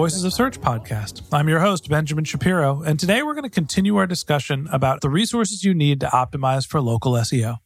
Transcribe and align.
Voices 0.00 0.24
of 0.24 0.32
Search 0.32 0.58
podcast. 0.58 1.20
I'm 1.30 1.46
your 1.46 1.60
host, 1.60 1.90
Benjamin 1.90 2.24
Shapiro, 2.24 2.80
and 2.80 2.98
today 2.98 3.22
we're 3.22 3.34
going 3.34 3.44
to 3.44 3.50
continue 3.50 3.98
our 3.98 4.06
discussion 4.06 4.66
about 4.72 5.02
the 5.02 5.10
resources 5.10 5.62
you 5.62 5.74
need 5.74 6.00
to 6.00 6.06
optimize 6.06 6.66
for 6.66 6.80
local 6.80 7.12
SEO. 7.12 7.58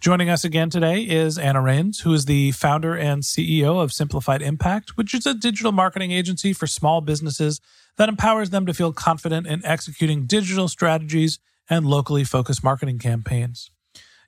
Joining 0.00 0.30
us 0.30 0.44
again 0.44 0.70
today 0.70 1.02
is 1.02 1.36
Anna 1.36 1.60
Rains, 1.60 2.00
who 2.00 2.14
is 2.14 2.24
the 2.24 2.52
founder 2.52 2.96
and 2.96 3.22
CEO 3.22 3.82
of 3.82 3.92
Simplified 3.92 4.40
Impact, 4.40 4.96
which 4.96 5.12
is 5.12 5.26
a 5.26 5.34
digital 5.34 5.72
marketing 5.72 6.10
agency 6.10 6.54
for 6.54 6.66
small 6.66 7.02
businesses 7.02 7.60
that 7.98 8.08
empowers 8.08 8.48
them 8.48 8.64
to 8.64 8.72
feel 8.72 8.94
confident 8.94 9.46
in 9.46 9.62
executing 9.62 10.24
digital 10.24 10.68
strategies 10.68 11.38
and 11.68 11.84
locally 11.84 12.24
focused 12.24 12.64
marketing 12.64 12.98
campaigns. 12.98 13.70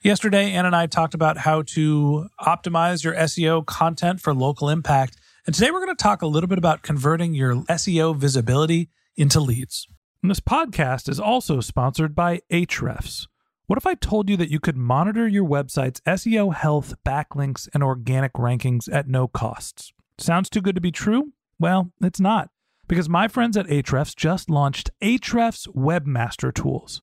Yesterday, 0.02 0.52
Anna 0.52 0.66
and 0.66 0.76
I 0.76 0.88
talked 0.88 1.14
about 1.14 1.38
how 1.38 1.62
to 1.62 2.28
optimize 2.38 3.02
your 3.02 3.14
SEO 3.14 3.64
content 3.64 4.20
for 4.20 4.34
local 4.34 4.68
impact. 4.68 5.16
And 5.46 5.54
today 5.54 5.70
we're 5.70 5.84
going 5.84 5.96
to 5.96 6.02
talk 6.02 6.22
a 6.22 6.26
little 6.26 6.48
bit 6.48 6.58
about 6.58 6.82
converting 6.82 7.32
your 7.32 7.54
SEO 7.54 8.16
visibility 8.16 8.90
into 9.16 9.38
leads. 9.38 9.86
And 10.20 10.28
this 10.28 10.40
podcast 10.40 11.08
is 11.08 11.20
also 11.20 11.60
sponsored 11.60 12.16
by 12.16 12.40
Ahrefs. 12.50 13.28
What 13.68 13.76
if 13.76 13.86
I 13.86 13.94
told 13.94 14.28
you 14.28 14.36
that 14.38 14.50
you 14.50 14.58
could 14.58 14.76
monitor 14.76 15.28
your 15.28 15.48
website's 15.48 16.00
SEO 16.00 16.52
health, 16.52 16.94
backlinks, 17.06 17.68
and 17.72 17.84
organic 17.84 18.32
rankings 18.32 18.92
at 18.92 19.06
no 19.06 19.28
costs? 19.28 19.92
Sounds 20.18 20.50
too 20.50 20.60
good 20.60 20.74
to 20.74 20.80
be 20.80 20.90
true? 20.90 21.32
Well, 21.60 21.92
it's 22.02 22.18
not. 22.18 22.50
Because 22.88 23.08
my 23.08 23.28
friends 23.28 23.56
at 23.56 23.66
Ahrefs 23.66 24.16
just 24.16 24.50
launched 24.50 24.90
Ahrefs 25.00 25.68
Webmaster 25.68 26.52
Tools. 26.52 27.02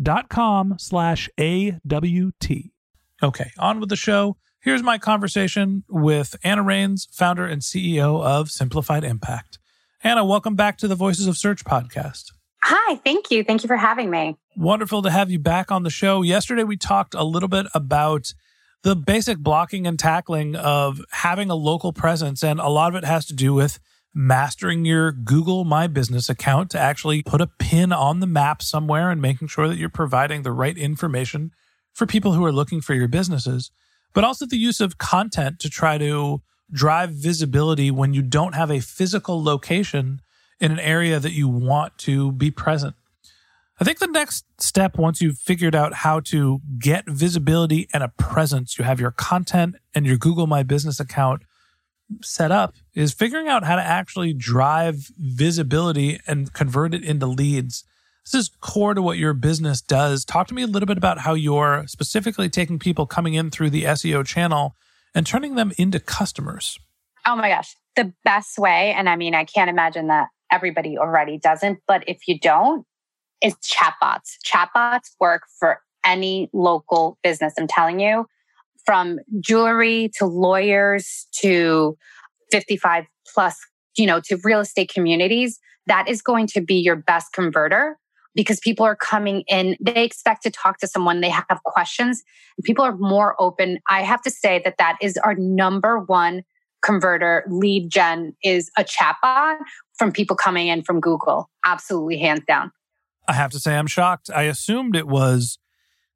dot 0.00 0.28
com 0.28 0.76
slash 0.78 1.28
A-W-T. 1.38 2.72
Okay, 3.22 3.50
on 3.58 3.80
with 3.80 3.88
the 3.88 3.96
show. 3.96 4.36
Here's 4.60 4.82
my 4.82 4.98
conversation 4.98 5.84
with 5.88 6.36
Anna 6.42 6.62
Rains, 6.62 7.06
founder 7.12 7.46
and 7.46 7.62
CEO 7.62 8.22
of 8.22 8.50
Simplified 8.50 9.04
Impact. 9.04 9.58
Anna, 10.02 10.24
welcome 10.24 10.54
back 10.54 10.78
to 10.78 10.88
the 10.88 10.94
Voices 10.94 11.26
of 11.26 11.36
Search 11.36 11.64
podcast. 11.64 12.32
Hi, 12.62 12.96
thank 12.96 13.30
you. 13.30 13.44
Thank 13.44 13.62
you 13.62 13.68
for 13.68 13.76
having 13.76 14.10
me. 14.10 14.36
Wonderful 14.56 15.02
to 15.02 15.10
have 15.10 15.30
you 15.30 15.38
back 15.38 15.70
on 15.70 15.82
the 15.82 15.90
show. 15.90 16.22
Yesterday, 16.22 16.64
we 16.64 16.78
talked 16.78 17.14
a 17.14 17.24
little 17.24 17.48
bit 17.48 17.66
about 17.74 18.32
the 18.82 18.96
basic 18.96 19.38
blocking 19.38 19.86
and 19.86 19.98
tackling 19.98 20.56
of 20.56 21.00
having 21.10 21.50
a 21.50 21.54
local 21.54 21.92
presence, 21.92 22.42
and 22.42 22.60
a 22.60 22.68
lot 22.68 22.94
of 22.94 23.02
it 23.02 23.06
has 23.06 23.26
to 23.26 23.34
do 23.34 23.52
with 23.52 23.78
mastering 24.14 24.84
your 24.84 25.10
Google 25.10 25.64
My 25.64 25.86
Business 25.86 26.28
account 26.28 26.70
to 26.70 26.78
actually 26.78 27.22
put 27.22 27.40
a 27.40 27.46
pin 27.58 27.92
on 27.92 28.20
the 28.20 28.26
map 28.26 28.62
somewhere 28.62 29.10
and 29.10 29.20
making 29.20 29.48
sure 29.48 29.68
that 29.68 29.76
you're 29.76 29.88
providing 29.88 30.42
the 30.42 30.52
right 30.52 30.78
information 30.78 31.52
for 31.92 32.06
people 32.06 32.32
who 32.32 32.44
are 32.44 32.52
looking 32.52 32.80
for 32.80 32.94
your 32.94 33.08
businesses, 33.08 33.70
but 34.12 34.24
also 34.24 34.46
the 34.46 34.56
use 34.56 34.80
of 34.80 34.98
content 34.98 35.58
to 35.60 35.68
try 35.68 35.98
to 35.98 36.42
drive 36.70 37.10
visibility 37.10 37.90
when 37.90 38.14
you 38.14 38.22
don't 38.22 38.54
have 38.54 38.70
a 38.70 38.80
physical 38.80 39.42
location 39.42 40.20
in 40.60 40.72
an 40.72 40.80
area 40.80 41.18
that 41.18 41.32
you 41.32 41.48
want 41.48 41.96
to 41.98 42.32
be 42.32 42.50
present. 42.50 42.94
I 43.80 43.84
think 43.84 43.98
the 43.98 44.06
next 44.06 44.44
step, 44.58 44.98
once 44.98 45.20
you've 45.20 45.38
figured 45.38 45.74
out 45.74 45.94
how 45.94 46.20
to 46.20 46.60
get 46.78 47.08
visibility 47.08 47.88
and 47.92 48.04
a 48.04 48.08
presence, 48.08 48.78
you 48.78 48.84
have 48.84 49.00
your 49.00 49.10
content 49.10 49.74
and 49.94 50.06
your 50.06 50.16
Google 50.16 50.46
My 50.46 50.62
Business 50.62 51.00
account 51.00 51.42
set 52.22 52.50
up, 52.50 52.74
is 52.94 53.12
figuring 53.12 53.48
out 53.48 53.64
how 53.64 53.76
to 53.76 53.82
actually 53.82 54.32
drive 54.32 55.10
visibility 55.18 56.20
and 56.26 56.52
convert 56.52 56.94
it 56.94 57.02
into 57.02 57.26
leads. 57.26 57.84
This 58.24 58.34
is 58.34 58.50
core 58.60 58.94
to 58.94 59.02
what 59.02 59.18
your 59.18 59.34
business 59.34 59.80
does. 59.82 60.24
Talk 60.24 60.48
to 60.48 60.54
me 60.54 60.62
a 60.62 60.66
little 60.66 60.86
bit 60.86 60.96
about 60.96 61.18
how 61.18 61.34
you're 61.34 61.84
specifically 61.86 62.48
taking 62.48 62.78
people 62.78 63.06
coming 63.06 63.34
in 63.34 63.50
through 63.50 63.70
the 63.70 63.84
SEO 63.84 64.24
channel 64.24 64.74
and 65.14 65.26
turning 65.26 65.54
them 65.54 65.72
into 65.76 66.00
customers. 66.00 66.78
Oh 67.26 67.36
my 67.36 67.48
gosh, 67.48 67.76
the 67.96 68.12
best 68.24 68.58
way, 68.58 68.92
and 68.92 69.08
I 69.08 69.16
mean, 69.16 69.34
I 69.34 69.44
can't 69.44 69.70
imagine 69.70 70.08
that 70.08 70.28
everybody 70.50 70.98
already 70.98 71.38
doesn't, 71.38 71.80
but 71.86 72.04
if 72.06 72.26
you 72.26 72.38
don't, 72.38 72.86
is 73.42 73.54
chatbots. 73.56 74.36
Chatbots 74.44 75.10
work 75.20 75.42
for 75.58 75.80
any 76.04 76.48
local 76.52 77.18
business. 77.22 77.54
I'm 77.58 77.66
telling 77.66 78.00
you, 78.00 78.26
from 78.86 79.18
jewelry 79.40 80.10
to 80.18 80.26
lawyers 80.26 81.26
to 81.40 81.96
55 82.50 83.04
plus, 83.32 83.58
you 83.96 84.06
know, 84.06 84.20
to 84.20 84.38
real 84.44 84.60
estate 84.60 84.92
communities, 84.92 85.58
that 85.86 86.08
is 86.08 86.22
going 86.22 86.46
to 86.48 86.60
be 86.60 86.76
your 86.76 86.96
best 86.96 87.32
converter 87.32 87.98
because 88.34 88.58
people 88.60 88.84
are 88.84 88.96
coming 88.96 89.44
in. 89.48 89.76
They 89.80 90.04
expect 90.04 90.42
to 90.42 90.50
talk 90.50 90.78
to 90.78 90.86
someone. 90.86 91.20
They 91.20 91.30
have 91.30 91.46
questions. 91.64 92.22
People 92.64 92.84
are 92.84 92.96
more 92.96 93.40
open. 93.40 93.78
I 93.88 94.02
have 94.02 94.22
to 94.22 94.30
say 94.30 94.60
that 94.64 94.76
that 94.78 94.98
is 95.00 95.16
our 95.18 95.34
number 95.34 95.98
one 95.98 96.42
converter 96.82 97.44
lead 97.48 97.90
gen 97.90 98.34
is 98.42 98.70
a 98.76 98.84
chatbot 98.84 99.56
from 99.96 100.12
people 100.12 100.36
coming 100.36 100.68
in 100.68 100.82
from 100.82 101.00
Google. 101.00 101.48
Absolutely 101.64 102.18
hands 102.18 102.42
down. 102.46 102.70
I 103.26 103.32
have 103.32 103.50
to 103.52 103.58
say, 103.58 103.76
I'm 103.76 103.86
shocked. 103.86 104.28
I 104.34 104.42
assumed 104.42 104.94
it 104.94 105.08
was 105.08 105.58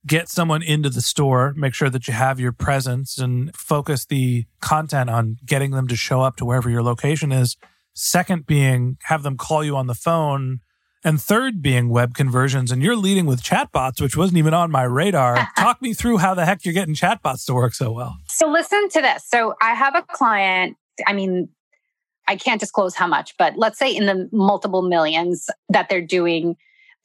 get 0.09 0.29
someone 0.29 0.63
into 0.63 0.91
the 0.91 1.01
store, 1.01 1.55
make 1.57 1.75
sure 1.75 1.91
that 1.91 2.09
you 2.09 2.15
have 2.15 2.41
your 2.41 2.53
presence 2.53 3.19
and 3.19 3.55
focus 3.55 4.07
the 4.07 4.47
content 4.61 5.11
on 5.11 5.37
getting 5.45 5.71
them 5.71 5.87
to 5.87 5.97
show 5.97 6.23
up 6.23 6.37
to 6.37 6.45
wherever 6.45 6.69
your 6.69 6.83
location 6.83 7.31
is. 7.31 7.57
Second 7.95 8.47
being 8.47 8.97
have 9.05 9.23
them 9.23 9.37
call 9.37 9.63
you 9.63 9.77
on 9.77 9.87
the 9.87 9.95
phone. 9.95 10.61
And 11.05 11.21
third 11.21 11.63
being 11.63 11.91
web 11.91 12.15
conversions. 12.15 12.73
And 12.73 12.83
you're 12.83 12.97
leading 12.97 13.25
with 13.25 13.41
chatbots, 13.41 14.01
which 14.01 14.17
wasn't 14.17 14.39
even 14.39 14.53
on 14.53 14.73
my 14.73 14.83
radar. 14.83 15.49
Talk 15.57 15.81
me 15.81 15.95
through 15.95 16.19
how 16.19 16.35
the 16.35 16.45
heck 16.45 16.65
you're 16.65 16.75
getting 16.75 16.95
chatbots 16.95 17.47
to 17.47 17.55
work 17.55 17.75
so 17.75 17.93
well. 17.93 18.17
So 18.27 18.51
listen 18.51 18.89
to 18.89 19.01
this. 19.01 19.25
So 19.29 19.55
I 19.63 19.75
have 19.75 19.95
a 19.95 20.03
client, 20.03 20.77
I 21.07 21.13
mean, 21.13 21.51
I 22.27 22.35
can't 22.35 22.61
disclose 22.61 22.97
how 22.97 23.07
much, 23.07 23.37
but 23.39 23.57
let's 23.57 23.79
say 23.79 23.95
in 23.95 24.07
the 24.07 24.29
multiple 24.33 24.83
millions 24.83 25.49
that 25.69 25.89
they're 25.89 26.05
doing 26.05 26.57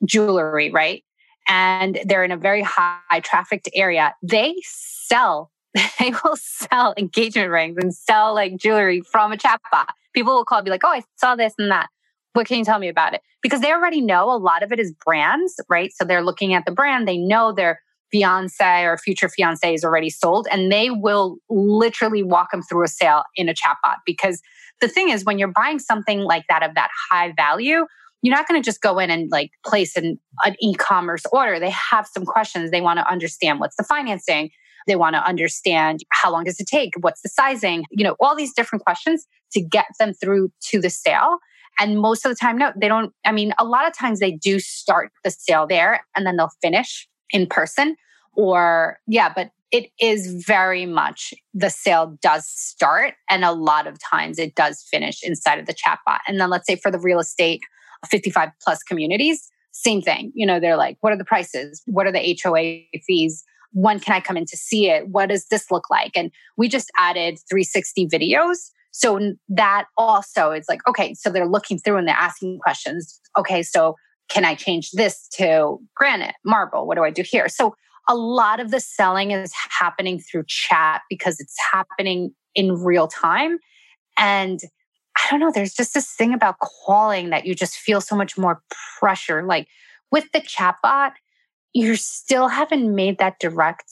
jewelry, 0.06 0.72
right? 0.72 1.04
And 1.48 2.00
they're 2.06 2.24
in 2.24 2.32
a 2.32 2.38
very 2.38 2.62
high 2.62 3.20
trafficked 3.22 3.70
area. 3.74 4.16
They 4.22 4.56
sell 4.64 5.52
they 6.00 6.14
will 6.24 6.36
sell 6.36 6.94
engagement 6.98 7.50
rings 7.50 7.78
and 7.82 7.94
sell 7.94 8.34
like 8.34 8.58
jewelry 8.58 9.02
from 9.02 9.32
a 9.32 9.38
chatbot. 9.38 9.88
People 10.14 10.36
will 10.36 10.46
call 10.46 10.60
and 10.60 10.66
be 10.66 10.72
like, 10.72 10.84
oh, 10.84 10.90
I 10.90 11.04
saw 11.16 11.36
this 11.36 11.54
and 11.58 11.72
that. 11.72 11.88
What 12.34 12.48
can 12.48 12.60
you 12.60 12.66
tell 12.66 12.80
me 12.80 12.88
about 12.88 13.14
it? 13.14 13.22
Because 13.42 13.62
they 13.62 13.72
already 13.72 14.02
know 14.02 14.32
a 14.32 14.38
lot 14.38 14.64
of 14.64 14.72
it 14.72 14.80
is 14.80 14.94
brands, 15.06 15.60
right? 15.70 15.92
So 15.94 16.04
they're 16.06 16.24
looking 16.24 16.54
at 16.54 16.66
the 16.66 16.72
brand. 16.72 17.08
They 17.08 17.18
know 17.18 17.52
their 17.52 17.80
fiance 18.12 18.84
or 18.84 18.98
future 18.98 19.30
fiance 19.30 19.74
is 19.74 19.84
already 19.84 20.10
sold 20.10 20.48
and 20.52 20.72
they 20.72 20.92
will 20.92 21.38
literally 21.50 22.22
walk 22.22 22.52
them 22.52 22.62
through 22.62 22.84
a 22.84 22.88
sale 22.88 23.24
in 23.36 23.50
a 23.50 23.54
chatbot. 23.54 23.96
Because 24.06 24.42
the 24.82 24.88
thing 24.88 25.10
is, 25.10 25.26
when 25.26 25.40
you're 25.40 25.48
buying 25.48 25.80
something 25.80 26.20
like 26.20 26.44
that 26.50 26.64
of 26.64 26.76
that 26.76 26.90
high 27.10 27.34
value, 27.36 27.86
you're 28.24 28.36
not 28.36 28.48
going 28.48 28.60
to 28.60 28.66
just 28.66 28.82
go 28.82 28.98
in 29.00 29.12
and 29.12 29.30
like 29.30 29.52
place 29.66 29.96
an, 29.98 30.18
an 30.44 30.56
e-commerce 30.62 31.24
order. 31.32 31.60
They 31.60 31.70
have 31.70 32.08
some 32.08 32.26
questions. 32.26 32.72
They 32.72 32.82
want 32.82 32.98
to 32.98 33.12
understand 33.12 33.60
what's 33.60 33.76
the 33.76 33.84
financing. 33.84 34.50
They 34.88 34.96
want 34.96 35.16
to 35.16 35.24
understand 35.24 36.00
how 36.10 36.32
long 36.32 36.46
does 36.46 36.60
it 36.60 36.68
take? 36.68 36.94
What's 37.02 37.22
the 37.22 37.30
sizing? 37.30 37.86
You 37.92 38.06
know, 38.06 38.16
all 38.22 38.36
these 38.36 38.54
different 38.54 38.84
questions 38.84 39.28
to 39.52 39.62
get 39.62 39.86
them 40.00 40.14
through 40.14 40.52
to 40.70 40.80
the 40.80 40.90
sale. 40.90 41.38
And 41.80 42.00
most 42.00 42.26
of 42.26 42.32
the 42.32 42.36
time, 42.36 42.58
no, 42.58 42.72
they 42.80 42.88
don't. 42.88 43.14
I 43.26 43.34
mean, 43.34 43.54
a 43.60 43.66
lot 43.66 43.88
of 43.88 43.98
times 43.98 44.20
they 44.20 44.32
do 44.32 44.60
start 44.60 45.12
the 45.24 45.32
sale 45.32 45.68
there 45.68 46.06
and 46.16 46.26
then 46.26 46.38
they'll 46.38 46.52
finish 46.62 47.08
in 47.32 47.48
person. 47.48 47.98
Or, 48.36 49.00
yeah, 49.06 49.32
but 49.36 49.50
it 49.72 49.90
is 50.00 50.44
very 50.46 50.86
much 50.86 51.34
the 51.54 51.70
sale 51.70 52.18
does 52.22 52.48
start 52.48 53.16
and 53.30 53.44
a 53.44 53.52
lot 53.52 53.88
of 53.88 53.98
times 54.00 54.40
it 54.40 54.56
does 54.56 54.86
finish 54.90 55.20
inside 55.24 55.60
of 55.60 55.66
the 55.66 55.74
chatbot. 55.74 56.20
And 56.28 56.40
then 56.40 56.50
let's 56.50 56.68
say 56.68 56.76
for 56.76 56.92
the 56.92 57.00
real 57.00 57.20
estate 57.20 57.62
55 58.10 58.50
plus 58.64 58.84
communities, 58.84 59.50
same 59.72 60.02
thing. 60.02 60.32
You 60.36 60.46
know, 60.46 60.60
they're 60.60 60.78
like, 60.78 60.98
what 61.02 61.14
are 61.14 61.18
the 61.18 61.26
prices? 61.26 61.82
What 61.86 62.06
are 62.08 62.12
the 62.12 62.38
HOA 62.44 62.84
fees? 63.06 63.44
When 63.72 64.00
can 64.00 64.14
I 64.14 64.20
come 64.20 64.38
in 64.38 64.46
to 64.46 64.58
see 64.58 64.90
it? 64.90 65.10
What 65.10 65.30
does 65.30 65.48
this 65.48 65.72
look 65.72 65.90
like? 65.90 66.12
And 66.16 66.32
we 66.58 66.68
just 66.70 66.92
added 66.98 67.40
360 67.50 68.08
videos. 68.08 68.70
So 68.92 69.34
that 69.50 69.86
also 69.98 70.52
is 70.52 70.66
like, 70.70 70.88
okay, 70.88 71.16
so 71.16 71.32
they're 71.32 71.48
looking 71.48 71.80
through 71.80 71.98
and 71.98 72.08
they're 72.08 72.16
asking 72.16 72.60
questions. 72.62 73.20
Okay, 73.36 73.64
so 73.64 73.96
can 74.30 74.46
I 74.46 74.54
change 74.54 74.92
this 74.92 75.28
to 75.34 75.78
granite, 75.96 76.36
marble? 76.46 76.86
What 76.86 76.96
do 76.96 77.04
I 77.04 77.10
do 77.10 77.24
here? 77.24 77.50
So 77.50 77.74
a 78.08 78.16
lot 78.16 78.60
of 78.60 78.70
the 78.70 78.80
selling 78.80 79.32
is 79.32 79.52
happening 79.80 80.20
through 80.20 80.44
chat 80.48 81.02
because 81.10 81.40
it's 81.40 81.56
happening 81.72 82.32
in 82.54 82.74
real 82.74 83.08
time. 83.08 83.58
And 84.18 84.60
I 85.24 85.30
don't 85.30 85.40
know, 85.40 85.52
there's 85.52 85.74
just 85.74 85.94
this 85.94 86.12
thing 86.12 86.34
about 86.34 86.60
calling 86.60 87.30
that 87.30 87.46
you 87.46 87.56
just 87.56 87.78
feel 87.78 88.02
so 88.02 88.16
much 88.16 88.38
more 88.38 88.62
pressure. 89.00 89.44
Like 89.44 89.68
with 90.12 90.32
the 90.32 90.42
chatbot, 90.42 91.14
you 91.74 91.96
still 91.96 92.48
haven't 92.50 92.94
made 92.94 93.18
that 93.20 93.40
direct 93.40 93.86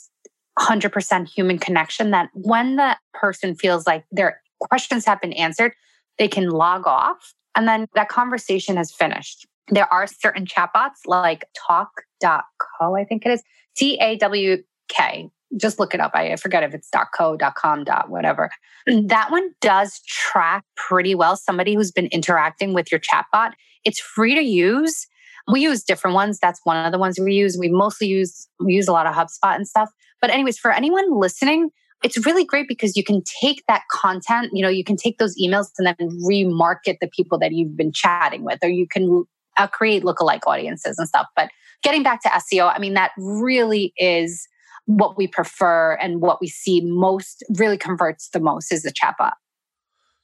100% 0.60 1.28
human 1.30 1.58
connection 1.58 2.12
that 2.12 2.30
when 2.34 2.76
the 2.76 2.98
person 3.14 3.56
feels 3.56 3.88
like 3.88 4.04
their 4.12 4.42
questions 4.60 5.06
have 5.06 5.22
been 5.22 5.34
answered, 5.34 5.74
they 6.18 6.28
can 6.28 6.50
log 6.50 6.86
off 6.86 7.34
and 7.56 7.68
then 7.68 7.88
that 7.96 8.10
conversation 8.10 8.78
has 8.78 8.92
finished. 8.92 9.48
There 9.70 9.92
are 9.92 10.08
certain 10.08 10.46
chatbots 10.46 11.06
like 11.06 11.46
tawk.co, 11.68 12.96
I 12.96 13.04
think 13.06 13.26
it 13.26 13.32
is, 13.32 13.44
T 13.76 13.98
A 14.02 14.18
W 14.18 14.64
K, 14.90 15.30
just 15.58 15.80
look 15.80 15.94
it 15.94 16.00
up. 16.00 16.12
I 16.14 16.36
forget 16.36 16.64
if 16.64 16.74
it's 16.74 16.90
.co, 17.16 17.38
.com, 17.56 17.86
whatever. 18.08 18.50
That 18.88 19.30
one 19.30 19.52
does 19.62 20.02
track 20.08 20.64
pretty 20.76 21.14
well 21.14 21.36
somebody 21.36 21.76
who's 21.76 21.92
been 21.92 22.08
interacting 22.08 22.74
with 22.74 22.92
your 22.92 23.00
chatbot. 23.00 23.52
It's 23.84 24.00
free 24.00 24.34
to 24.34 24.42
use. 24.42 25.06
We 25.52 25.62
use 25.62 25.84
different 25.84 26.16
ones. 26.16 26.40
That's 26.40 26.60
one 26.64 26.84
of 26.84 26.92
the 26.92 26.98
ones 26.98 27.20
we 27.20 27.34
use. 27.34 27.58
We 27.60 27.70
mostly 27.70 28.08
use 28.08 28.48
we 28.60 28.74
use 28.74 28.88
a 28.88 28.92
lot 28.92 29.06
of 29.06 29.14
HubSpot 29.14 29.56
and 29.56 29.68
stuff. 29.68 29.92
But 30.20 30.32
anyways, 30.32 30.58
for 30.58 30.72
anyone 30.72 31.20
listening, 31.20 31.70
it's 32.04 32.26
really 32.26 32.46
great 32.46 32.68
because 32.68 32.98
you 32.98 33.04
can 33.04 33.22
take 33.42 33.64
that 33.68 33.84
content, 33.92 34.50
you 34.54 34.62
know, 34.62 34.70
you 34.70 34.84
can 34.84 34.96
take 34.96 35.18
those 35.18 35.36
emails 35.40 35.68
and 35.78 35.88
then 35.88 36.10
remarket 36.28 36.98
the 37.00 37.10
people 37.16 37.38
that 37.40 37.52
you've 37.52 37.78
been 37.78 37.92
chatting 37.92 38.44
with, 38.44 38.60
or 38.64 38.70
you 38.70 38.88
can 38.88 39.26
uh, 39.58 39.68
create 39.68 40.04
lookalike 40.04 40.42
audiences 40.48 40.98
and 40.98 41.08
stuff. 41.08 41.28
But 41.36 41.50
getting 41.84 42.04
back 42.04 42.22
to 42.24 42.30
SEO, 42.30 42.72
I 42.74 42.80
mean, 42.80 42.96
that 42.96 43.12
really 43.18 43.94
is 43.98 44.48
what 44.98 45.18
we 45.18 45.28
prefer 45.28 45.94
and 45.96 46.22
what 46.22 46.42
we 46.42 46.48
see 46.48 46.82
most 46.82 47.44
really 47.58 47.78
converts 47.78 48.30
the 48.30 48.40
most 48.40 48.72
is 48.72 48.84
the 48.84 48.92
chatbot. 48.92 49.34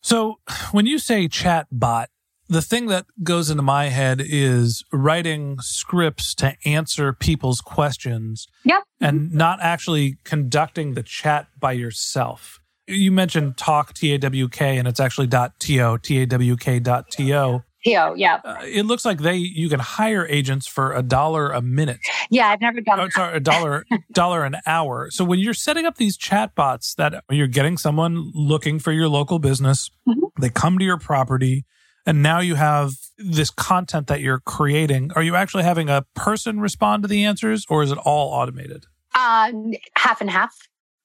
So 0.01 0.39
when 0.71 0.85
you 0.85 0.99
say 0.99 1.27
chatbot, 1.27 2.07
the 2.49 2.61
thing 2.61 2.85
that 2.87 3.05
goes 3.23 3.49
into 3.49 3.63
my 3.63 3.89
head 3.89 4.21
is 4.23 4.85
writing 4.93 5.59
scripts 5.59 6.33
to 6.35 6.55
answer 6.65 7.11
people's 7.11 7.59
questions 7.59 8.47
yep. 8.63 8.83
and 9.01 9.19
mm-hmm. 9.19 9.37
not 9.37 9.59
actually 9.61 10.17
conducting 10.23 10.93
the 10.93 11.03
chat 11.03 11.47
by 11.59 11.73
yourself. 11.73 12.61
You 12.87 13.11
mentioned 13.11 13.57
tawk, 13.57 13.93
T 13.93 14.13
A 14.13 14.17
W 14.17 14.47
K, 14.47 14.77
and 14.77 14.87
it's 14.87 15.01
actually 15.01 15.27
.to, 15.27 15.97
T 16.01 16.21
A 16.21 16.25
W 16.25 16.55
K 16.55 16.79
dot 16.79 17.11
T-O. 17.11 17.63
PO, 17.93 18.15
yeah. 18.15 18.39
Uh, 18.43 18.57
it 18.63 18.85
looks 18.85 19.05
like 19.05 19.19
they 19.19 19.35
you 19.35 19.69
can 19.69 19.79
hire 19.79 20.25
agents 20.27 20.67
for 20.67 20.93
a 20.93 21.01
dollar 21.01 21.51
a 21.51 21.61
minute. 21.61 21.99
Yeah, 22.29 22.49
I've 22.49 22.61
never 22.61 22.81
done. 22.81 22.99
Oh, 22.99 23.09
sorry, 23.09 23.37
a 23.37 23.39
dollar 23.39 23.85
dollar 24.11 24.43
an 24.43 24.57
hour. 24.65 25.09
So 25.11 25.23
when 25.23 25.39
you're 25.39 25.53
setting 25.53 25.85
up 25.85 25.97
these 25.97 26.17
chatbots, 26.17 26.95
that 26.95 27.23
you're 27.29 27.47
getting 27.47 27.77
someone 27.77 28.31
looking 28.33 28.79
for 28.79 28.91
your 28.91 29.07
local 29.07 29.39
business, 29.39 29.89
mm-hmm. 30.07 30.25
they 30.41 30.49
come 30.49 30.77
to 30.79 30.85
your 30.85 30.97
property, 30.97 31.65
and 32.05 32.21
now 32.21 32.39
you 32.39 32.55
have 32.55 32.93
this 33.17 33.49
content 33.49 34.07
that 34.07 34.21
you're 34.21 34.39
creating. 34.39 35.11
Are 35.15 35.23
you 35.23 35.35
actually 35.35 35.63
having 35.63 35.89
a 35.89 36.05
person 36.15 36.59
respond 36.59 37.03
to 37.03 37.07
the 37.07 37.25
answers, 37.25 37.65
or 37.69 37.83
is 37.83 37.91
it 37.91 37.97
all 37.99 38.29
automated? 38.29 38.85
Uh, 39.15 39.51
half 39.95 40.21
and 40.21 40.29
half. 40.29 40.53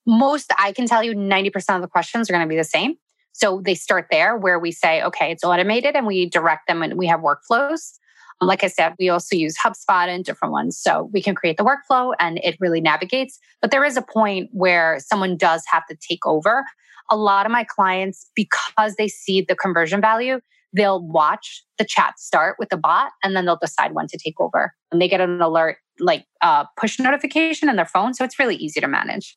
Most 0.06 0.52
I 0.58 0.72
can 0.72 0.86
tell 0.86 1.02
you, 1.02 1.14
ninety 1.14 1.50
percent 1.50 1.76
of 1.76 1.82
the 1.82 1.88
questions 1.88 2.28
are 2.28 2.32
going 2.32 2.44
to 2.44 2.48
be 2.48 2.56
the 2.56 2.64
same. 2.64 2.96
So 3.32 3.60
they 3.64 3.74
start 3.74 4.06
there 4.10 4.36
where 4.36 4.58
we 4.58 4.72
say, 4.72 5.02
okay, 5.02 5.30
it's 5.30 5.44
automated 5.44 5.96
and 5.96 6.06
we 6.06 6.28
direct 6.28 6.68
them 6.68 6.82
and 6.82 6.94
we 6.94 7.06
have 7.06 7.20
workflows. 7.20 7.92
Um, 8.40 8.48
like 8.48 8.64
I 8.64 8.68
said, 8.68 8.94
we 8.98 9.08
also 9.08 9.36
use 9.36 9.56
HubSpot 9.56 10.08
and 10.08 10.24
different 10.24 10.52
ones. 10.52 10.78
So 10.78 11.10
we 11.12 11.22
can 11.22 11.34
create 11.34 11.56
the 11.56 11.64
workflow 11.64 12.12
and 12.18 12.38
it 12.42 12.56
really 12.60 12.80
navigates. 12.80 13.38
But 13.60 13.70
there 13.70 13.84
is 13.84 13.96
a 13.96 14.02
point 14.02 14.50
where 14.52 14.98
someone 15.00 15.36
does 15.36 15.62
have 15.70 15.86
to 15.86 15.96
take 15.96 16.26
over. 16.26 16.64
A 17.10 17.16
lot 17.16 17.46
of 17.46 17.52
my 17.52 17.64
clients, 17.64 18.30
because 18.34 18.94
they 18.96 19.08
see 19.08 19.40
the 19.42 19.56
conversion 19.56 20.00
value, 20.00 20.40
they'll 20.72 21.02
watch 21.02 21.64
the 21.78 21.84
chat 21.84 22.18
start 22.18 22.56
with 22.58 22.70
the 22.70 22.76
bot 22.76 23.12
and 23.22 23.36
then 23.36 23.44
they'll 23.44 23.58
decide 23.60 23.92
when 23.92 24.06
to 24.08 24.18
take 24.18 24.40
over. 24.40 24.72
And 24.90 25.00
they 25.00 25.08
get 25.08 25.20
an 25.20 25.40
alert, 25.40 25.76
like 25.98 26.26
uh, 26.40 26.64
push 26.78 26.98
notification 26.98 27.68
in 27.68 27.76
their 27.76 27.86
phone. 27.86 28.14
So 28.14 28.24
it's 28.24 28.38
really 28.38 28.56
easy 28.56 28.80
to 28.80 28.88
manage. 28.88 29.36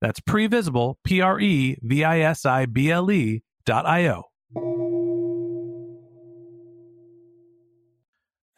that's 0.00 0.20
previsible, 0.20 0.96
P 1.04 1.20
R 1.20 1.40
E 1.40 1.78
V 1.82 2.04
I 2.04 2.20
S 2.20 2.44
I 2.44 2.66
B 2.66 2.90
L 2.90 3.10
E 3.10 3.42
dot 3.64 3.86
I 3.86 4.08
O. 4.08 4.24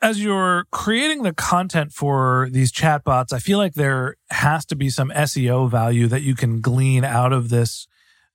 as 0.03 0.23
you're 0.23 0.67
creating 0.73 1.23
the 1.23 1.33
content 1.33 1.93
for 1.93 2.49
these 2.51 2.73
chatbots, 2.73 3.33
I 3.33 3.39
feel 3.39 3.57
like 3.57 3.75
there 3.75 4.17
has 4.31 4.67
to 4.67 4.77
be 4.77 4.91
some 4.91 5.11
SEO 5.11 5.71
value 5.71 6.09
that 6.09 6.23
you 6.23 6.35
can 6.35 6.61
glean 6.61 7.05
out 7.05 7.33
of 7.33 7.49
this. 7.49 7.87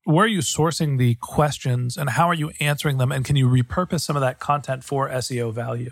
Where 0.05 0.23
are 0.23 0.29
you 0.29 0.39
sourcing 0.39 0.97
the 0.97 1.15
questions 1.15 1.97
and 1.97 2.11
how 2.11 2.29
are 2.29 2.33
you 2.33 2.51
answering 2.61 2.97
them? 2.97 3.11
And 3.11 3.25
can 3.25 3.35
you 3.35 3.49
repurpose 3.49 3.99
some 4.01 4.15
of 4.15 4.21
that 4.21 4.39
content 4.39 4.85
for 4.85 5.09
SEO 5.09 5.53
value? 5.53 5.91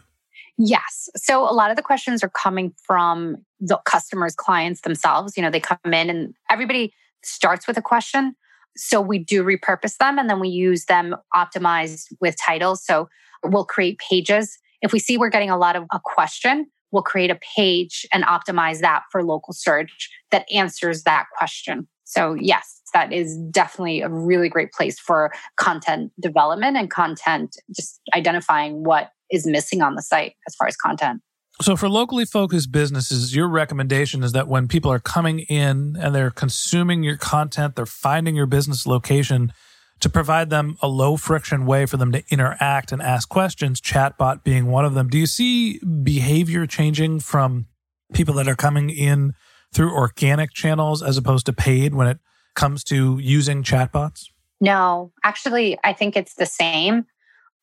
Yes. 0.58 1.10
So 1.18 1.44
a 1.44 1.52
lot 1.52 1.70
of 1.70 1.76
the 1.76 1.84
questions 1.84 2.24
are 2.24 2.30
coming 2.30 2.74
from 2.88 3.44
the 3.60 3.78
customers, 3.84 4.34
clients 4.34 4.80
themselves. 4.82 5.36
You 5.36 5.44
know, 5.44 5.50
they 5.50 5.60
come 5.60 5.78
in 5.84 6.10
and 6.10 6.34
everybody 6.50 6.94
starts 7.26 7.68
with 7.68 7.78
a 7.78 7.82
question. 7.82 8.36
So 8.78 9.00
we 9.00 9.20
do 9.20 9.44
repurpose 9.44 9.98
them 9.98 10.18
and 10.20 10.30
then 10.30 10.40
we 10.40 10.50
use 10.50 10.86
them 10.86 11.16
optimized 11.34 12.08
with 12.20 12.36
titles. 12.44 12.86
So 12.86 13.08
we'll 13.44 13.66
create 13.66 14.00
pages 14.00 14.58
if 14.86 14.94
we 14.94 15.00
see 15.00 15.18
we're 15.18 15.30
getting 15.30 15.50
a 15.50 15.58
lot 15.58 15.76
of 15.76 15.86
a 15.92 16.00
question, 16.04 16.68
we'll 16.92 17.02
create 17.02 17.32
a 17.32 17.40
page 17.56 18.06
and 18.14 18.24
optimize 18.24 18.82
that 18.82 19.02
for 19.12 19.24
local 19.24 19.52
search 19.52 20.10
that 20.30 20.46
answers 20.54 21.04
that 21.04 21.26
question. 21.36 21.88
So, 22.04 22.36
yes, 22.36 22.82
that 22.94 23.12
is 23.12 23.36
definitely 23.50 24.02
a 24.02 24.10
really 24.10 24.48
great 24.48 24.72
place 24.72 25.00
for 25.00 25.34
content 25.58 26.12
development 26.22 26.78
and 26.78 26.92
content, 26.92 27.56
just 27.76 28.00
identifying 28.16 28.84
what 28.84 29.10
is 29.32 29.48
missing 29.48 29.82
on 29.82 29.96
the 29.96 30.04
site 30.04 30.36
as 30.48 30.54
far 30.54 30.68
as 30.68 30.76
content. 30.76 31.22
So, 31.62 31.78
for 31.78 31.88
locally 31.88 32.26
focused 32.26 32.72
businesses, 32.72 33.34
your 33.34 33.48
recommendation 33.48 34.24
is 34.24 34.34
that 34.34 34.48
when 34.48 34.68
people 34.68 34.92
are 34.92 35.00
coming 35.00 35.40
in 35.40 35.96
and 35.98 36.14
they're 36.14 36.32
consuming 36.32 37.02
your 37.02 37.16
content, 37.16 37.76
they're 37.76 37.86
finding 37.86 38.36
your 38.36 38.46
business 38.46 38.86
location, 38.86 39.54
to 40.02 40.10
provide 40.10 40.50
them 40.50 40.78
a 40.82 40.88
low 40.88 41.18
friction 41.18 41.66
way 41.66 41.86
for 41.86 41.98
them 41.98 42.12
to 42.12 42.24
interact 42.30 42.92
and 42.92 43.02
ask 43.02 43.30
questions, 43.30 43.80
chatbot 43.80 44.44
being 44.44 44.68
one 44.68 44.86
of 44.86 44.94
them. 44.94 45.08
Do 45.08 45.18
you 45.18 45.26
see 45.26 45.80
behavior 45.80 46.68
changing 46.68 47.22
from 47.22 47.68
people 48.14 48.36
that 48.36 48.48
are 48.48 48.56
coming 48.56 48.90
in 48.90 49.34
through 49.74 49.94
organic 49.94 50.52
channels 50.54 51.02
as 51.02 51.18
opposed 51.18 51.46
to 51.48 51.54
paid 51.54 51.96
when 51.96 52.08
it 52.08 52.20
comes 52.56 52.84
to 52.86 53.18
using 53.20 53.64
chatbots? 53.64 54.26
No, 54.62 55.12
actually, 55.24 55.78
I 55.84 55.94
think 55.94 56.16
it's 56.16 56.36
the 56.36 56.46
same. 56.46 57.06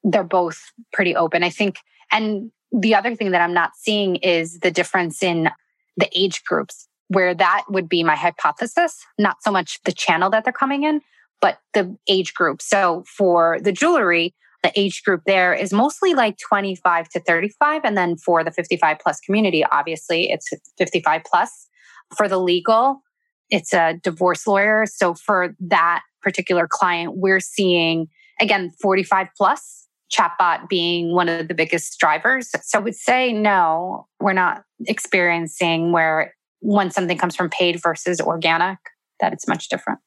They're 0.04 0.24
both 0.24 0.60
pretty 0.92 1.14
open. 1.14 1.42
I 1.42 1.50
think, 1.50 1.76
and 2.10 2.50
the 2.72 2.94
other 2.94 3.14
thing 3.14 3.32
that 3.32 3.40
I'm 3.40 3.54
not 3.54 3.72
seeing 3.76 4.16
is 4.16 4.58
the 4.60 4.70
difference 4.70 5.22
in 5.22 5.50
the 5.96 6.08
age 6.14 6.42
groups, 6.44 6.88
where 7.08 7.34
that 7.34 7.64
would 7.68 7.88
be 7.88 8.02
my 8.02 8.16
hypothesis, 8.16 9.04
not 9.18 9.42
so 9.42 9.50
much 9.50 9.78
the 9.84 9.92
channel 9.92 10.30
that 10.30 10.44
they're 10.44 10.52
coming 10.52 10.84
in, 10.84 11.02
but 11.40 11.58
the 11.74 11.96
age 12.08 12.34
group. 12.34 12.62
So 12.62 13.04
for 13.06 13.58
the 13.60 13.72
jewelry, 13.72 14.34
the 14.62 14.72
age 14.78 15.02
group 15.02 15.22
there 15.26 15.52
is 15.52 15.72
mostly 15.72 16.14
like 16.14 16.38
25 16.38 17.08
to 17.10 17.20
35. 17.20 17.82
And 17.84 17.96
then 17.96 18.16
for 18.16 18.44
the 18.44 18.52
55 18.52 18.98
plus 19.00 19.20
community, 19.20 19.64
obviously 19.64 20.30
it's 20.30 20.50
55 20.78 21.22
plus. 21.26 21.68
For 22.16 22.28
the 22.28 22.38
legal, 22.38 23.02
it's 23.50 23.74
a 23.74 23.94
divorce 24.02 24.46
lawyer. 24.46 24.86
So 24.86 25.14
for 25.14 25.54
that 25.60 26.02
particular 26.22 26.68
client, 26.70 27.16
we're 27.16 27.40
seeing 27.40 28.06
again 28.40 28.70
45 28.80 29.28
plus 29.36 29.88
chatbot 30.12 30.68
being 30.68 31.14
one 31.14 31.28
of 31.28 31.48
the 31.48 31.54
biggest 31.54 31.98
drivers. 31.98 32.50
So 32.62 32.78
I 32.78 32.82
would 32.82 32.94
say 32.94 33.32
no, 33.32 34.06
we're 34.20 34.32
not 34.32 34.62
experiencing 34.86 35.92
where 35.92 36.34
when 36.60 36.90
something 36.90 37.18
comes 37.18 37.34
from 37.34 37.50
paid 37.50 37.80
versus 37.82 38.20
organic, 38.20 38.78
that 39.20 39.32
it's 39.32 39.48
much 39.48 39.68
different. 39.68 40.00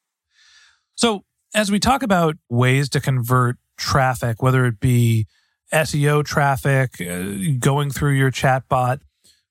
So, 0.94 1.24
as 1.54 1.70
we 1.70 1.78
talk 1.78 2.02
about 2.02 2.36
ways 2.48 2.88
to 2.90 3.00
convert 3.00 3.56
traffic, 3.76 4.42
whether 4.42 4.66
it 4.66 4.80
be 4.80 5.26
SEO 5.72 6.24
traffic, 6.24 7.00
uh, 7.00 7.56
going 7.58 7.90
through 7.90 8.12
your 8.12 8.30
chatbot 8.30 9.00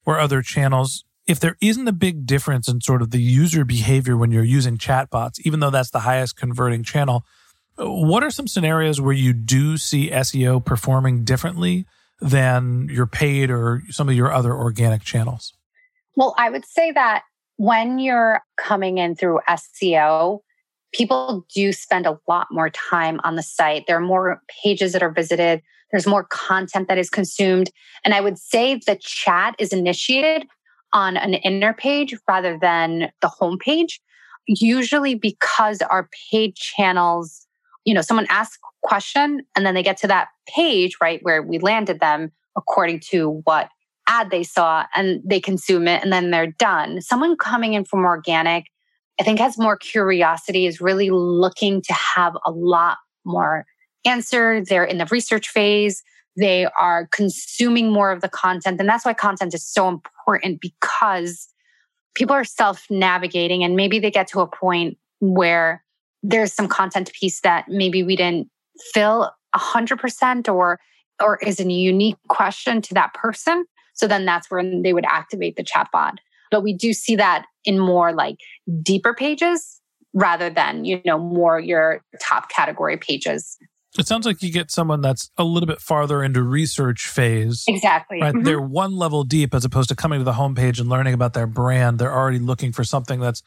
or 0.05 0.19
other 0.19 0.41
channels, 0.41 1.03
if 1.27 1.39
there 1.39 1.57
isn't 1.62 1.88
a 1.88 1.93
big 1.93 2.25
difference 2.25 2.67
in 2.67 2.81
sort 2.81 3.01
of 3.01 3.12
the 3.12 3.21
user 3.21 3.65
behavior 3.65 4.15
when 4.17 4.31
you're 4.31 4.43
using 4.43 4.77
chatbots, 4.77 5.39
even 5.43 5.59
though 5.59 5.69
that's 5.69 5.91
the 5.91 6.01
highest 6.01 6.35
converting 6.35 6.83
channel, 6.83 7.24
what 7.77 8.24
are 8.24 8.32
some 8.32 8.48
scenarios 8.48 9.01
where 9.01 9.13
you 9.13 9.34
do 9.34 9.77
see 9.77 10.10
SEO 10.10 10.63
performing 10.63 11.24
differently 11.24 11.86
than 12.20 12.88
your 12.89 13.05
paid 13.05 13.51
or 13.51 13.84
some 13.89 14.10
of 14.10 14.15
your 14.15 14.32
other 14.32 14.53
organic 14.53 15.03
channels? 15.03 15.53
Well, 16.15 16.34
I 16.38 16.50
would 16.50 16.65
say 16.65 16.91
that 16.91 17.24
when 17.58 18.00
you're 18.00 18.41
coming 18.58 18.98
in 18.98 19.15
through 19.15 19.39
SEO, 19.50 20.39
people 20.94 21.46
do 21.53 21.74
spend 21.74 22.05
a 22.05 22.17
lot 22.27 22.48
more 22.51 22.70
time 22.70 23.20
on 23.24 23.36
the 23.36 23.44
site. 23.44 23.86
There 23.88 23.98
are 23.98 24.01
more 24.01 24.41
pages 24.63 24.94
that 24.94 25.03
are 25.03 25.12
visited. 25.12 25.62
There's 25.91 26.08
more 26.08 26.25
content 26.25 26.88
that 26.88 26.98
is 26.98 27.10
consumed. 27.10 27.70
And 28.03 28.13
I 28.13 28.22
would 28.22 28.38
say 28.38 28.75
the 28.75 28.98
chat 29.00 29.55
is 29.60 29.74
initiated 29.74 30.48
on 30.94 31.17
an 31.17 31.34
inner 31.34 31.74
page 31.74 32.15
rather 32.27 32.58
than 32.58 33.12
the 33.22 33.27
home 33.27 33.58
page, 33.58 34.00
usually 34.48 35.15
because 35.15 35.82
our 35.82 36.10
paid 36.32 36.55
channels, 36.55 37.44
you 37.86 37.94
know, 37.94 38.01
someone 38.01 38.27
asks 38.30 38.58
a 38.58 38.88
question 38.88 39.42
and 39.56 39.65
then 39.65 39.74
they 39.74 39.84
get 39.84 39.98
to 39.98 40.08
that 40.08 40.30
page, 40.48 40.98
right, 41.01 41.20
where 41.24 41.42
we 41.42 41.60
landed 41.60 42.00
them 42.00 42.32
according 42.58 43.00
to 43.12 43.42
what 43.46 43.70
ad 44.08 44.30
they 44.30 44.44
saw 44.44 44.86
and 44.96 45.22
they 45.25 45.39
consume 45.39 45.88
it 45.88 46.04
and 46.04 46.12
then 46.12 46.32
they're 46.32 46.51
done. 46.60 47.01
Someone 47.01 47.36
coming 47.38 47.74
in 47.74 47.86
from 47.86 48.06
organic 48.06 48.65
I 49.20 49.24
think 49.24 49.39
has 49.39 49.58
more 49.58 49.77
curiosity, 49.77 50.65
is 50.65 50.82
really 50.82 51.10
looking 51.10 51.82
to 51.82 51.94
have 51.94 52.36
a 52.46 52.51
lot 52.51 52.98
more 53.24 53.65
answer. 54.04 54.63
They're 54.63 54.84
in 54.84 54.98
the 54.98 55.08
research 55.10 55.48
phase. 55.48 56.04
They 56.38 56.68
are 56.77 57.08
consuming 57.13 57.92
more 57.92 58.12
of 58.12 58.22
the 58.22 58.30
content. 58.30 58.80
And 58.80 58.89
that's 58.89 59.06
why 59.06 59.13
content 59.13 59.54
is 59.54 59.65
so 59.65 59.88
important 59.88 60.60
because 60.60 61.48
people 62.13 62.36
are 62.36 62.44
self 62.44 62.86
navigating 62.89 63.63
and 63.63 63.75
maybe 63.75 64.00
they 64.00 64.12
get 64.12 64.27
to 64.30 64.42
a 64.42 64.48
point 64.48 64.98
where 65.22 65.84
there's 66.24 66.53
some 66.53 66.67
content 66.67 67.12
piece 67.13 67.41
that 67.41 67.65
maybe 67.67 68.03
we 68.03 68.15
didn't 68.15 68.50
fill 68.93 69.31
100% 69.55 70.53
or 70.53 70.79
or 71.22 71.38
is 71.38 71.60
a 71.60 71.72
unique 71.72 72.17
question 72.27 72.81
to 72.81 72.93
that 72.93 73.13
person. 73.13 73.65
So 73.93 74.07
then 74.07 74.25
that's 74.25 74.51
when 74.51 74.81
they 74.81 74.93
would 74.93 75.05
activate 75.05 75.55
the 75.55 75.63
chatbot. 75.63 76.15
But 76.51 76.62
we 76.62 76.74
do 76.74 76.93
see 76.93 77.15
that 77.15 77.45
in 77.63 77.79
more 77.79 78.13
like 78.13 78.38
deeper 78.81 79.13
pages 79.13 79.81
rather 80.13 80.50
than, 80.50 80.86
you 80.86 81.01
know, 81.05 81.17
more 81.17 81.60
your 81.60 82.01
top 82.22 82.50
category 82.50 82.98
pages. 82.98 83.57
It 83.98 84.07
sounds 84.07 84.25
like 84.25 84.43
you 84.43 84.51
get 84.51 84.72
someone 84.72 85.00
that's 85.00 85.31
a 85.38 85.45
little 85.45 85.67
bit 85.67 85.79
farther 85.79 86.22
into 86.22 86.43
research 86.43 87.07
phase. 87.07 87.63
Exactly. 87.67 88.22
Right. 88.22 88.34
Mm-hmm. 88.34 88.43
They're 88.43 88.62
one 88.62 88.93
level 88.93 89.24
deep 89.24 89.53
as 89.53 89.63
opposed 89.63 89.88
to 89.89 89.95
coming 89.95 90.19
to 90.19 90.25
the 90.25 90.34
homepage 90.34 90.79
and 90.79 90.89
learning 90.89 91.13
about 91.13 91.34
their 91.34 91.48
brand. 91.48 91.98
They're 91.98 92.13
already 92.13 92.39
looking 92.39 92.74
for 92.74 92.84
something 92.84 93.22
that's 93.22 93.41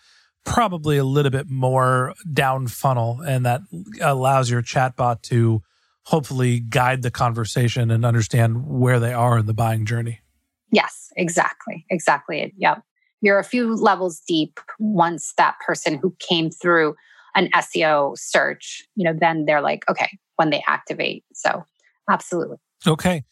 probably 0.49 0.97
a 0.97 1.05
little 1.05 1.31
bit 1.31 1.49
more 1.49 2.15
down 2.33 2.67
funnel 2.67 3.21
and 3.21 3.47
that 3.47 3.61
allows 4.01 4.51
your 4.51 4.63
chatbot 4.63 5.23
to 5.23 5.63
hopefully 6.05 6.61
guide 6.61 7.03
the 7.03 7.11
conversation 7.11 7.91
and 7.91 8.05
understand 8.05 8.67
where 8.67 8.99
they 8.99 9.13
are 9.13 9.39
in 9.39 9.47
the 9.47 9.55
buying 9.55 9.85
journey. 9.85 10.21
Yes, 10.73 11.13
exactly. 11.17 11.85
Exactly. 11.91 12.53
Yep 12.57 12.83
you're 13.21 13.39
a 13.39 13.45
few 13.45 13.75
levels 13.75 14.21
deep 14.27 14.61
once 14.79 15.33
that 15.37 15.57
person 15.65 15.99
who 16.01 16.15
came 16.19 16.51
through 16.51 16.95
an 17.35 17.49
SEO 17.55 18.17
search, 18.19 18.83
you 18.95 19.05
know, 19.05 19.17
then 19.19 19.45
they're 19.45 19.61
like, 19.61 19.85
okay, 19.89 20.19
when 20.37 20.51
they 20.51 20.63
activate. 20.67 21.25
So 21.35 21.65
absolutely. 22.11 22.57
Okay. 22.87 23.25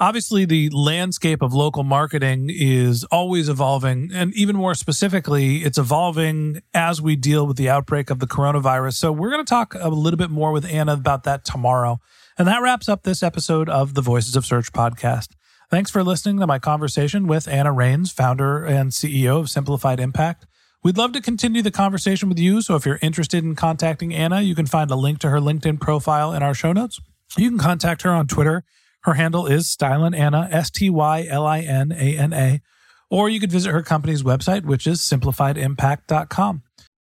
Obviously, 0.00 0.46
the 0.46 0.70
landscape 0.70 1.42
of 1.42 1.52
local 1.52 1.84
marketing 1.84 2.50
is 2.50 3.04
always 3.04 3.50
evolving. 3.50 4.10
And 4.12 4.34
even 4.34 4.56
more 4.56 4.74
specifically, 4.74 5.58
it's 5.58 5.76
evolving 5.76 6.62
as 6.72 7.02
we 7.02 7.16
deal 7.16 7.46
with 7.46 7.58
the 7.58 7.68
outbreak 7.68 8.08
of 8.08 8.18
the 8.18 8.26
coronavirus. 8.26 8.94
So, 8.94 9.12
we're 9.12 9.30
going 9.30 9.44
to 9.44 9.48
talk 9.50 9.74
a 9.78 9.90
little 9.90 10.16
bit 10.16 10.30
more 10.30 10.52
with 10.52 10.64
Anna 10.64 10.94
about 10.94 11.24
that 11.24 11.44
tomorrow. 11.44 12.00
And 12.38 12.48
that 12.48 12.62
wraps 12.62 12.88
up 12.88 13.02
this 13.02 13.22
episode 13.22 13.68
of 13.68 13.92
the 13.92 14.00
Voices 14.00 14.36
of 14.36 14.46
Search 14.46 14.72
podcast. 14.72 15.28
Thanks 15.70 15.90
for 15.90 16.02
listening 16.02 16.40
to 16.40 16.46
my 16.46 16.58
conversation 16.58 17.26
with 17.26 17.46
Anna 17.46 17.70
Rains, 17.70 18.10
founder 18.10 18.64
and 18.64 18.92
CEO 18.92 19.38
of 19.38 19.50
Simplified 19.50 20.00
Impact. 20.00 20.46
We'd 20.82 20.96
love 20.96 21.12
to 21.12 21.20
continue 21.20 21.60
the 21.60 21.70
conversation 21.70 22.30
with 22.30 22.38
you. 22.38 22.62
So 22.62 22.74
if 22.74 22.86
you're 22.86 22.98
interested 23.02 23.44
in 23.44 23.54
contacting 23.54 24.14
Anna, 24.14 24.40
you 24.40 24.54
can 24.54 24.64
find 24.64 24.90
a 24.90 24.96
link 24.96 25.18
to 25.18 25.28
her 25.28 25.38
LinkedIn 25.38 25.78
profile 25.78 26.32
in 26.32 26.42
our 26.42 26.54
show 26.54 26.72
notes. 26.72 26.98
You 27.36 27.50
can 27.50 27.58
contact 27.58 28.02
her 28.02 28.10
on 28.10 28.26
Twitter. 28.26 28.64
Her 29.02 29.14
handle 29.14 29.46
is 29.46 29.66
Stylin 29.66 30.16
Anna, 30.16 30.48
S 30.50 30.70
T 30.70 30.90
Y 30.90 31.26
L 31.28 31.46
I 31.46 31.60
N 31.60 31.92
A 31.92 32.16
N 32.16 32.32
A. 32.32 32.60
Or 33.08 33.28
you 33.28 33.40
could 33.40 33.50
visit 33.50 33.72
her 33.72 33.82
company's 33.82 34.22
website, 34.22 34.64
which 34.64 34.86
is 34.86 35.00
simplifiedimpact.com. 35.00 36.62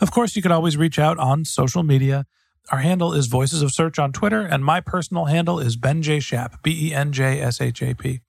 Of 0.00 0.10
course, 0.10 0.36
you 0.36 0.42
can 0.42 0.52
always 0.52 0.76
reach 0.76 0.98
out 0.98 1.18
on 1.18 1.44
social 1.44 1.82
media. 1.82 2.26
Our 2.70 2.78
handle 2.78 3.12
is 3.12 3.26
Voices 3.26 3.62
of 3.62 3.72
Search 3.72 3.98
on 3.98 4.12
Twitter, 4.12 4.40
and 4.40 4.64
my 4.64 4.80
personal 4.80 5.26
handle 5.26 5.60
is 5.60 5.76
Ben 5.76 6.02
J. 6.02 6.20
Shap, 6.20 6.62
B 6.62 6.88
E 6.88 6.94
N 6.94 7.12
J 7.12 7.40
S 7.40 7.60
H 7.60 7.82
A 7.82 7.94
P. 7.94 8.20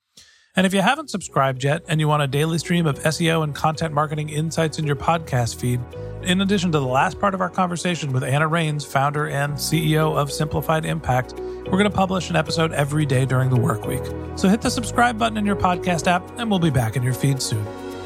And 0.58 0.66
if 0.66 0.74
you 0.74 0.82
haven't 0.82 1.10
subscribed 1.10 1.66
yet 1.66 1.84
and 1.90 2.00
you 2.00 2.08
want 2.08 2.24
a 2.24 2.28
daily 2.28 2.58
stream 2.58 2.86
of 2.86 2.98
SEO 3.00 3.44
and 3.44 3.54
content 3.54 3.94
marketing 3.94 4.30
insights 4.30 4.80
in 4.80 4.86
your 4.86 4.96
podcast 4.96 5.60
feed, 5.60 5.82
in 6.24 6.40
addition 6.40 6.72
to 6.72 6.80
the 6.80 6.86
last 6.86 7.20
part 7.20 7.34
of 7.34 7.42
our 7.42 7.50
conversation 7.50 8.14
with 8.14 8.24
Anna 8.24 8.48
Rains, 8.48 8.86
founder 8.86 9.28
and 9.28 9.56
CEO 9.56 10.16
of 10.16 10.32
Simplified 10.32 10.86
Impact, 10.86 11.34
we're 11.34 11.78
going 11.78 11.84
to 11.84 11.90
publish 11.90 12.30
an 12.30 12.38
episode 12.38 12.72
every 12.72 13.06
day 13.06 13.26
during 13.26 13.50
the 13.50 13.60
work 13.60 13.86
week. 13.86 14.04
So 14.38 14.48
hit 14.48 14.62
the 14.62 14.72
subscribe 14.72 15.18
button 15.18 15.38
in 15.38 15.46
your 15.46 15.58
podcast 15.58 16.08
app, 16.08 16.24
and 16.40 16.50
we'll 16.50 16.60
be 16.60 16.70
back 16.70 16.96
in 16.96 17.04
your 17.04 17.14
feed 17.14 17.42
soon. 17.42 17.66